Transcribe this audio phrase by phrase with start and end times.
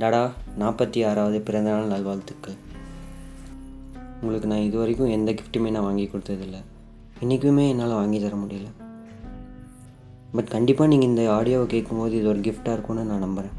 [0.00, 0.20] டாடா
[0.60, 2.56] நாற்பத்தி ஆறாவது பிறந்தநாள் நல்வாழ்த்துக்கள்.
[4.20, 6.58] உங்களுக்கு நான் இது வரைக்கும் எந்த கிஃப்ட்டுமே நான் வாங்கி கொடுத்ததில்ல.
[7.22, 8.68] இன்றைக்குமே என்னால் வாங்கி தர முடியல.
[10.36, 13.56] பட் கண்டிப்பாக நீங்கள் இந்த ஆடியோவை கேட்கும்போது இது ஒரு கிஃப்டாக இருக்கும்னு நான் நம்புகிறேன்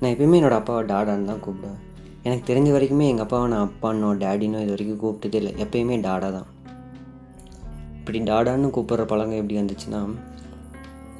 [0.00, 1.80] நான் எப்பயுமே என்னோடய அப்பாவை டாடான்னு தான் கூப்பிடுவேன்.
[2.24, 5.54] எனக்கு தெரிஞ்ச வரைக்குமே எங்கள் அப்பாவை நான் அப்பான்னோ டேடினோ இது வரைக்கும் கூப்பிட்டதே இல்லை.
[5.66, 6.48] எப்பயுமே டாடா தான்.
[8.00, 10.02] இப்படி டாடான்னு கூப்பிட்ற பழக்கம் எப்படி வந்துச்சுன்னா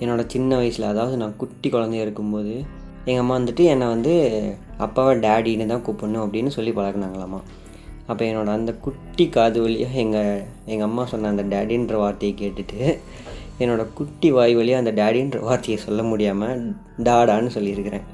[0.02, 2.52] என்னோட சின்ன வயசில் அதாவது நான் குட்டி குழந்தையா இருக்கும்போது
[3.05, 4.12] எங்கள் அம்மா வந்துட்டு என்னை வந்து
[4.77, 7.41] அப்பாவை டேடின்னு தான் கூப்பிடணும் அப்படின்னு சொல்லி பழகினாங்களாம்மா.
[8.07, 12.79] அப்போ என்னோட அந்த குட்டி காது வழியாக எங்கள் எங்கள் அம்மா சொன்ன அந்த டேடின்ற வார்த்தையை கேட்டுட்டு
[13.60, 16.62] என்னோட குட்டி வாய் வழியாக அந்த டேடின்ற வார்த்தையை சொல்ல முடியாமல்
[17.02, 18.07] டாடான்னு சொல்லியிருக்கிறேன்.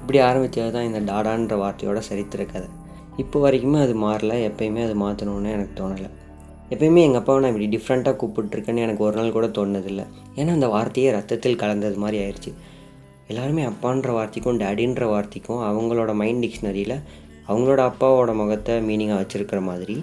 [0.00, 2.68] இப்படி ஆரம்பித்தது தான் இந்த டாடான்ற வார்த்தையோட சரித்திர கதை.
[3.16, 6.10] இப்போ வரைக்குமே அது மாறல எப்பயுமே அது மாற்றணுன்னு எனக்கு தோணலை.
[6.70, 10.04] எப்பயுமே எங்கள் அப்பாவை நான் இப்படி டிஃப்ரெண்ட்டாக கூப்பிட்டுருக்கேன்னு எனக்கு ஒரு நாள் கூட தோணுதில்லை
[10.36, 12.52] ஏன்னா அந்த வார்த்தையே ரத்தத்தில் கலந்தது மாதிரி ஆயிடுச்சு
[13.30, 16.96] எல்லாருமே அப்பான்ற வார்த்தைக்கும் டேடின்ற வார்த்தைக்கும் அவங்களோட மைண்ட் டிக்ஷனரியில்
[17.48, 19.96] அவங்களோட அப்பாவோட முகத்தை மீனிங்காக வச்சுருக்கிற மாதிரி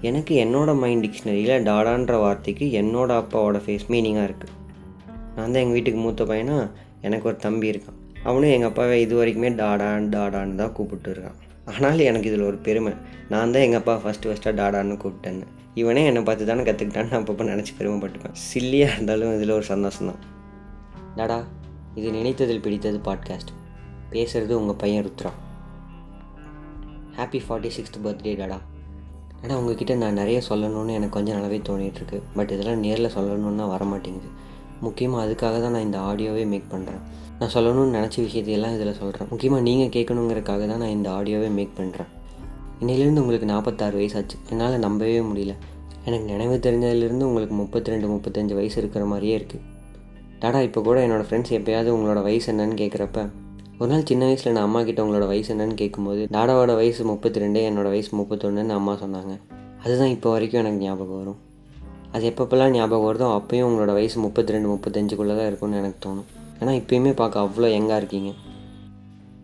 [0.00, 4.52] எனக்கு என்னோடய மைண்ட் டிக்ஷனரியில் டாடான்ற வார்த்தைக்கு என்னோடய அப்பாவோட ஃபேஸ் மீனிங்காக இருக்குது
[5.36, 6.56] நான் தான் எங்கள் வீட்டுக்கு மூத்த பையனா
[7.00, 7.98] எனக்கு ஒரு தம்பி இருக்கான்.
[8.24, 11.38] அவனும் எங்கள் அப்பாவை இது வரைக்குமே டாடான் டாடான்னு தான் கூப்பிட்டு இருக்கான்.
[11.72, 12.92] ஆனாலும் எனக்கு இதில் ஒரு பெருமை.
[13.28, 17.44] நான் தான் எங்கள் அப்பா ஃபஸ்ட்டு ஃபஸ்ட்டாக டாடான்னு கூப்பிட்டேன்னு இவனே என்னை பார்த்து தானே கற்றுக்கிட்டான்னு நான் அப்பப்போ
[17.52, 20.20] நினச்சி பெருமைப்பட்டுப்பேன் சில்லியாக இருந்தாலும் இதில் ஒரு சந்தோஷம் தான்
[21.16, 21.38] டாடா
[21.94, 23.52] இது நினைத்ததில் பிடித்தது பாட்காஸ்ட்
[24.10, 25.30] பேசுகிறது உங்கள் பையன் Rudra.
[27.16, 28.60] Happy forty sixth birthday Tata.
[29.42, 34.26] டாடா உங்ககிட்ட நான் நிறைய சொல்லணும்னு எனக்கு கொஞ்சம் நல்லாவே தோணிகிட்ருக்கு பட் இதெல்லாம் நேரில் சொல்லணுன்னா வர மாட்டேங்குது
[34.80, 37.02] முக்கியமாக அதுக்காக தான் நான் இந்த ஆடியோவே மேக் பண்ணுறேன்
[37.38, 42.10] நான் சொல்லணும்னு நினச்ச விஷயத்தையெல்லாம் இதில் சொல்கிறேன் முக்கியமாக நீங்கள் கேட்கணுங்கிறக்காக தான் நான் இந்த ஆடியோவே மேக் பண்ணுறேன்
[42.80, 45.54] இன்னையிலேருந்து உங்களுக்கு நாற்பத்தாறு வயசு ஆச்சு என்னால் நம்பவே முடியல.
[46.04, 49.72] எனக்கு நினைவு தெரிஞ்சதுலேருந்து உங்களுக்கு முப்பத்தி ரெண்டு முப்பத்தஞ்சு வயசு இருக்கிற மாதிரியே இருக்குது
[50.44, 53.20] டாடா இப்போ கூட என்னோடய ஃப்ரெண்ட்ஸ் எப்போயாவது உங்களோட வயசு என்னன்னு கேட்குறப்ப
[53.78, 57.60] ஒரு நாள் சின்ன வயசில் நான் அம்மா கிட்ட உங்களோட வயசு என்னன்னு கேட்கும்போது டாடாவோட வயசு முப்பத்தி ரெண்டு
[57.68, 59.32] என்னோட வயசு முப்பத்தொன்றுன்னு அம்மா சொன்னாங்க.
[59.84, 61.38] அதுதான் இப்போ வரைக்கும் எனக்கு ஞாபகம் வரும்.
[62.14, 66.28] அது எப்பப்பெல்லாம் ஞாபகம் வருதோ அப்பயும் உங்களோட வயசு முப்பத்தி ரெண்டு முப்பத்தஞ்சுக்குள்ளே தான் இருக்கும்னு எனக்கு தோணும்.
[66.60, 68.30] ஏன்னா இப்போயுமே பார்க்க அவ்வளோ எங்காக இருக்கீங்க.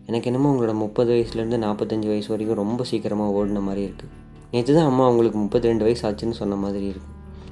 [0.09, 4.11] எனக்கு என்னமோ உங்களோட முப்பது வயசுலேருந்து நாற்பத்தஞ்சு வயசு வரைக்கும் ரொம்ப சீக்கிரமாக ஓடின மாதிரி இருக்குது
[4.53, 7.09] நேற்று தான் அம்மா உங்களுக்கு முப்பத்தி ரெண்டு வயசு ஆச்சுன்னு சொன்ன மாதிரி இருக்குது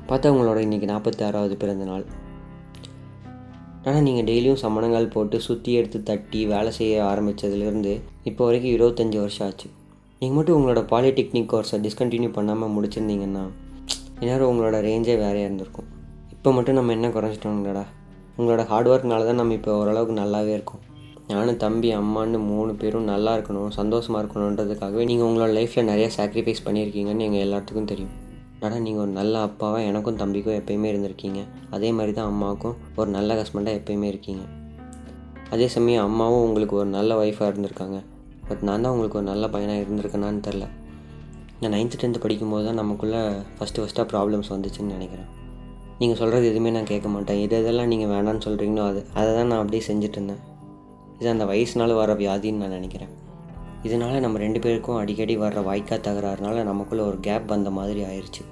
[0.09, 2.07] பார்த்தா உங்களோட இன்றைக்கி நாற்பத்தி ஆறாவது பிறந்த நாள்.
[3.85, 7.94] ஆனால் நீங்கள் டெய்லியும் சமணங்கள் போட்டு சுற்றி எடுத்து தட்டி வேலை செய்ய ஆரம்பித்ததுலேருந்து
[8.29, 9.67] இப்போ வரைக்கும் இருபத்தஞ்சி வருஷம் ஆச்சு.
[10.22, 13.44] நீங்கள் மட்டும் உங்களோட பாலிடெக்னிக் கோர்ஸை டிஸ்கண்டினியூ பண்ணாமல் முடிச்சிருந்தீங்கன்னா
[14.22, 15.88] இந்நேரம் உங்களோட ரேஞ்சே வேறையாக இருந்திருக்கும்.
[16.35, 17.85] இப்போ மட்டும் நம்ம என்ன குறைஞ்சிட்டோங்கடா
[18.38, 20.84] உங்களோட ஹார்ட் ஒர்க்னால தான் நம்ம இப்போ ஓரளவுக்கு நல்லாவே இருக்கோம்.
[21.31, 27.25] நானும் தம்பி அம்மான்னு மூணு பேரும் நல்லா இருக்கணும் சந்தோஷமாக இருக்கணுன்றதுக்காகவே நீங்கள் உங்களோட லைஃப்பில் நிறைய சாக்ரிஃபைஸ் பண்ணியிருக்கீங்கன்னு
[27.28, 28.13] எங்கள் எல்லாத்துக்கும் தெரியும்.
[28.64, 31.42] ஆனால் நீங்கள் ஒரு நல்ல அப்பாவாக எனக்கும் தம்பிக்கும் எப்பயுமே இருந்திருக்கீங்க.
[31.75, 34.44] அதே மாதிரி தான் அம்மாவுக்கும் ஒரு நல்ல ஹஸ்பண்டாக எப்பயுமே இருக்கீங்க.
[35.53, 38.00] அதே சமயம் அம்மாவும் உங்களுக்கு ஒரு நல்ல ஒய்ஃபாக இருந்திருக்காங்க.
[38.50, 40.68] பட் நான் தான் உங்களுக்கு ஒரு நல்ல பையனாக இருந்திருக்கேனான்னு தெரில
[41.62, 43.22] நான் நைன்த்து டென்த்து படிக்கும்போது தான் நமக்குள்ளே
[43.58, 45.30] ஃபஸ்ட்டு ஃபஸ்ட்டாக ப்ராப்ளம்ஸ் வந்துச்சுன்னு நினைக்கிறேன்.
[46.02, 47.40] நீங்கள் சொல்கிறது எதுவுமே நான் கேட்க மாட்டேன்.
[47.46, 50.44] எது எதெல்லாம் நீங்கள் வேணான்னு சொல்கிறீங்களோ அது அதை தான் நான் அப்படியே செஞ்சுட்டு இருந்தேன்.
[51.19, 53.12] இது அந்த வயசுனால வர வியாதின்னு நான் நினைக்கிறேன்.
[53.84, 58.44] இதனால் நம்ம ரெண்டு பேருக்கும் அடிக்கடி வர்ற வாய்க்கா தகராறுனால நமக்குள்ளே ஒரு கேப் வந்த மாதிரி ஆயிடுச்சு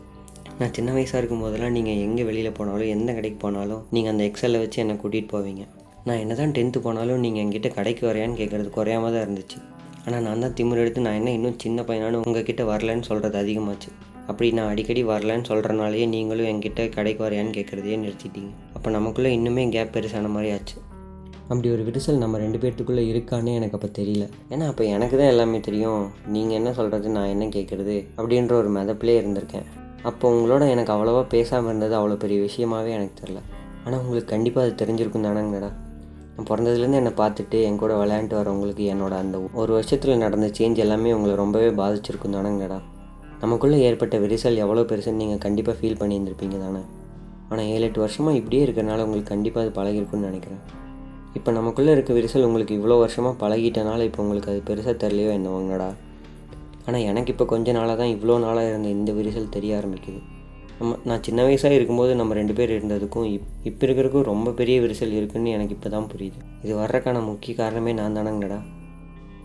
[0.60, 4.60] நான் சின்ன வயசாக இருக்கும் போதெல்லாம் நீங்கள் எங்கே வெளியில் போனாலும் எந்த கடைக்கு போனாலும் நீங்கள் அந்த எக்ஸலில்
[4.60, 5.64] வச்சு என்னை கூட்டிகிட்டு போவீங்க.
[6.06, 9.58] நான் என்ன தான் டென்த்து போனாலும் நீங்கள் என்கிட்ட கடைக்கு வரையான்னு கேட்குறது குறையாம தான் இருந்துச்சு.
[10.06, 13.90] ஆனால் நான் தான் திமிர் எடுத்து நான் என்ன இன்னும் சின்ன பையனானு உங்ககிட்ட வரலன்னு சொல்கிறது அதிகமாச்சு.
[14.28, 18.52] அப்படி நான் அடிக்கடி வரலன்னு சொல்கிறனாலேயே நீங்களும் என்கிட்ட கடைக்கு வரையான்னு கேட்குறதையே நிறுத்திட்டீங்க.
[18.74, 20.78] அப்போ நமக்குள்ளே இன்னுமே கேப் பெருசான மாதிரி ஆச்சு.
[21.50, 24.26] அப்படி ஒரு விரிசல் நம்ம ரெண்டு பேர்த்துக்குள்ளே இருக்கான்னு எனக்கு அப்போ தெரியல.
[24.54, 26.02] ஏன்னா அப்போ எனக்கு தான் எல்லாமே தெரியும்.
[26.36, 29.68] நீங்கள் என்ன சொல்கிறது நான் என்ன கேட்குறது அப்படின்ற ஒரு மெதப்பிலே இருந்திருக்கேன்.
[30.10, 33.40] அப்போ உங்களோட எனக்கு அவ்வளோவா பேசாமல் இருந்தது அவ்வளோ பெரிய விஷயமாவே எனக்கு தெரில
[33.86, 35.70] ஆனால் உங்களுக்கு கண்டிப்பாக அது தெரிஞ்சிருக்கும் தானங்கடா.
[36.36, 41.14] நான் பிறந்ததுலேருந்து என்னை பார்த்துட்டு என் கூட விளையாண்டுட்டு வரவங்களுக்கு என்னோட அந்த ஒரு வருஷத்தில் நடந்த சேஞ்ச் எல்லாமே
[41.18, 42.80] உங்களை ரொம்பவே பாதிச்சிருக்கும் தானங்கடா.
[43.44, 46.84] நமக்குள்ளே ஏற்பட்ட விரிசல் எவ்வளோ பெருசுன்னு நீங்கள் கண்டிப்பாக ஃபீல் பண்ணியிருந்திருப்பீங்க தானே.
[47.50, 50.62] ஆனால் ஏழு எட்டு வருஷமாக இப்படியே இருக்கிறனால உங்களுக்கு கண்டிப்பாக அது பழகிருக்குன்னு நினைக்கிறேன்.
[51.38, 55.90] இப்போ நமக்குள்ளே இருக்க விரிசல் உங்களுக்கு இவ்வளோ வருஷமாக பழகிட்டனால இப்போ உங்களுக்கு அது பெருசாக தெரியலையோ என்னவாங்கடா.
[56.88, 60.20] ஆனால் எனக்கு இப்போ கொஞ்ச நாளாக தான் இவ்வளோ நாளாக இருந்த இந்த விரிசல் தெரிய ஆரம்பிக்குது.
[60.80, 65.16] நம்ம நான் சின்ன வயசாக இருக்கும்போது நம்ம ரெண்டு பேர் இருந்ததுக்கும் இப் இப்போ இருக்கிறதுக்கும் ரொம்ப பெரிய விரிசல்
[65.20, 66.40] இருக்குதுன்னு எனக்கு இப்போ தான் புரியுது.
[66.66, 68.60] இது வர்றதுக்கான முக்கிய காரணமே நான் தானங்கடா.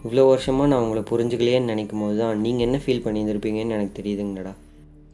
[0.06, 4.52] இவ்வளோ வருஷமாக நான் உங்களை புரிஞ்சுக்கலையேன்னு நினைக்கும் போது தான் நீங்கள் என்ன ஃபீல் பண்ணியிருந்திருப்பீங்கன்னு எனக்கு தெரியுதுங்கடா.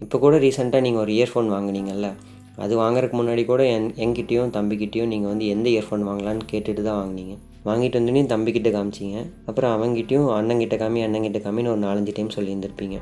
[0.04, 2.10] இப்போ கூட ரீசெண்டாக நீங்கள் ஒரு இயர்ஃபோன் வாங்கினீங்கல்ல.
[2.64, 7.34] அது வாங்குறதுக்கு முன்னாடி கூட என் என்கிட்டயும் தம்பிக்கிட்டேயும் நீங்கள் வந்து எந்த இயர்ஃபோன் வாங்கலான்னு கேட்டுட்டு தான் வாங்கினீங்க.
[7.64, 9.20] வாங்கிட்டு வந்தோடனே தம்பிக்கிட்ட காமிச்சிங்க.
[9.46, 12.98] அப்புறம் அவங்ககிட்டயும் அண்ணங்கிட்ட காமி அண்ணங்கிட்ட காமின்னு ஒரு நாலஞ்சு டைம் சொல்லியிருந்திருப்பீங்க.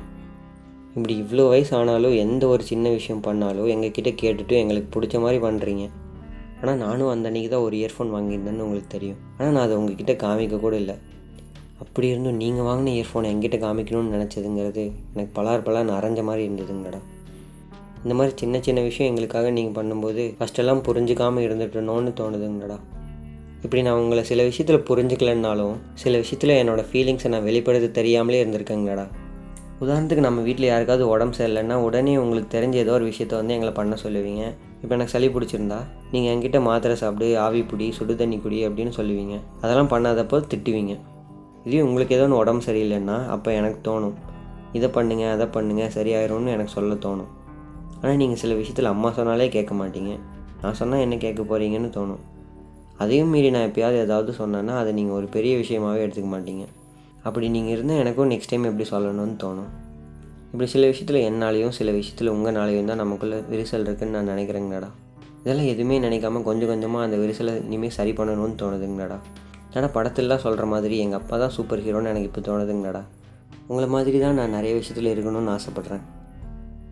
[0.97, 5.87] இப்படி இவ்வளோ வயசு ஆனாலும் எந்த ஒரு சின்ன விஷயம் பண்ணாலும் எங்ககிட்ட கேட்டுட்டு எங்களுக்கு பிடிச்ச மாதிரி பண்ணுறீங்க
[6.61, 9.19] ஆனால் நானும் அந்த அன்றைக்கி தான் ஒரு இயர்ஃபோன் வாங்கியிருந்தேன்னு உங்களுக்கு தெரியும்.
[9.38, 10.94] ஆனால் நான் அதை உங்ககிட்ட காமிக்க கூட இல்லை.
[11.79, 17.00] அப்படி இருந்தும் நீங்கள் வாங்கின இயர்ஃபோனை எங்கிட்ட காமிக்கணும்னு நினச்சதுங்கிறது எனக்கு பலார் பலார் அரைஞ்ச மாதிரி இருந்ததுங்கடா.
[18.02, 22.78] இந்த மாதிரி சின்ன சின்ன விஷயம் எங்களுக்காக நீங்கள் பண்ணும்போது ஃபஸ்ட்டெல்லாம் புரிஞ்சுக்காமல் இருந்துட்டணும்னு தோணுதுங்கடா.
[23.62, 29.06] இப்படி நான் உங்களை சில விஷயத்தில் புரிஞ்சுக்கலன்னாலும் சில விஷயத்தில் என்னோடய ஃபீலிங்ஸை நான் வெளிப்படுத்த தெரியாமலே இருந்திருக்கேங்கடா.
[29.81, 33.96] உதாரணத்துக்கு நம்ம வீட்டில் யாருக்காவது உடம்பு சரியில்லைன்னா உடனே உங்களுக்கு தெரிஞ்ச ஏதோ ஒரு விஷயத்த வந்து எங்களை பண்ண
[34.04, 34.43] சொல்லுவீங்க.
[34.82, 35.78] இப்போ எனக்கு சளி பிடிச்சிருந்தா
[36.12, 39.37] நீங்கள் என்கிட்ட மாத்திரை சாப்பிடு ஆவி பிடி சுடு தண்ணி குடி அப்படின்னு சொல்லுவீங்க.
[39.60, 40.96] அதெல்லாம் பண்ணாதப்போ திட்டுவீங்க.
[41.64, 44.14] இதே உங்களுக்கு ஏதோ ஒன்று உடம்பு சரியில்லைன்னா அப்போ எனக்கு தோணும்.
[44.72, 47.31] இதை பண்ணுங்கள் அதை பண்ணுங்கள் சரியாயிரும்னு எனக்கு சொல்ல தோணும்.
[48.00, 50.12] ஆனால் நீங்கள் சில விஷயத்தில் அம்மா சொன்னாலே கேட்க மாட்டீங்க.
[50.62, 52.22] நான் சொன்னால் என்ன கேட்க போகிறீங்கன்னு தோணும்.
[53.02, 56.64] அதையும் மீறி நான் எப்பயாவது ஏதாவது சொன்னேன்னா அதை நீங்கள் ஒரு பெரிய விஷயமாகவே எடுத்துக்க மாட்டீங்க.
[57.26, 59.70] அப்படி நீங்கள் இருந்தால் எனக்கும் நெக்ஸ்ட் டைம் எப்படி சொல்லணும்னு தோணும்.
[60.52, 64.90] இப்படி சில விஷயத்தில் என்னாலையும் சில விஷயத்தில் உங்களாலையும் தான் நமக்குள்ளே விரிசல் இருக்குதுன்னு நான் நினைக்கிறேங்கடா.
[65.43, 69.19] இதெல்லாம் எதுவுமே நினைக்காம கொஞ்சம் கொஞ்சமாக அந்த விரிசலை இனிமேல் சரி பண்ணணும்னு தோணுதுங்கடா.
[69.76, 73.02] ஆனால் படத்துலலாம் சொல்கிற மாதிரி எங்கள் அப்பா தான் சூப்பர் ஹீரோன்னு எனக்கு இப்போ தோணுதுங்கடா.
[73.69, 76.04] உங்களை மாதிரி தான் நான் நிறைய விஷயத்தில் இருக்கணும்னு ஆசைப்பட்றேன்.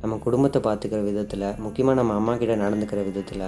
[0.05, 3.45] நம்ம குடும்பத்தை பார்த்துக்கிற விதத்தில் முக்கியமாக நம்ம அம்மா கிட்ட நடந்துக்கிற விதத்தில்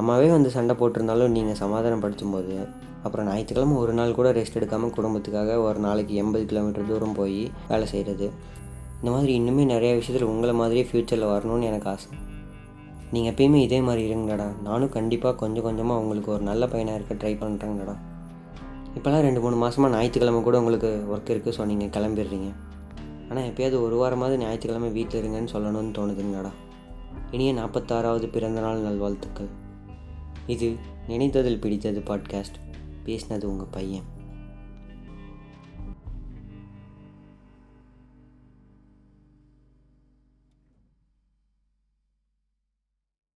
[0.00, 2.02] அம்மாவே வந்து சண்டை போட்டிருந்தாலும் நீங்கள் சமாதானம்
[2.34, 2.56] போது
[3.04, 7.40] அப்புறம் ஞாயிற்றுக்கிழமை ஒரு நாள் கூட ரெஸ்ட் எடுக்காமல் குடும்பத்துக்காக ஒரு நாளைக்கு எண்பது கிலோமீட்டர் தூரம் போய்
[7.70, 8.26] வேலை செய்கிறது
[8.98, 12.10] இந்த மாதிரி இன்னுமே நிறைய விஷயத்தில் உங்களை மாதிரியே ஃப்யூச்சரில் வரணும்னு எனக்கு ஆசை.
[13.14, 14.48] நீங்கள் எப்பயுமே இதே மாதிரி இருங்கடா.
[14.68, 17.96] நானும் கண்டிப்பாக கொஞ்சம் கொஞ்சமாக உங்களுக்கு ஒரு நல்ல பையனாக இருக்க ட்ரை பண்ணுறேங்கடா
[18.98, 22.50] இப்போலாம் ரெண்டு மூணு மாதமாக ஞாயிற்றுக்கிழமை கூட உங்களுக்கு ஒர்க் இருக்குது ஸோ நீங்கள் கிளம்பிடுறீங்க.
[23.30, 26.50] ஆனால் எப்பயாவது ஒரு வாரமாவது ஞாயிற்றுக்கிழமை வீட்டில் இருங்கன்னு சொல்லணும்னு தோணுதுங்கடா
[27.30, 29.48] இனிய நாற்பத்தாறாவது பிறந்தநாள் நல்வாழ்த்துக்கள்.
[30.46, 30.74] இது
[31.08, 32.58] நினைத்ததில் பிடித்தது பாட்காஸ்ட்
[33.04, 34.12] பேசினது உங்கள் பையன்.